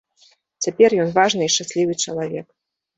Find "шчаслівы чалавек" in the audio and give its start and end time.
1.59-2.47